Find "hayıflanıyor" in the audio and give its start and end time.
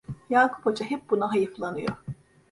1.31-1.95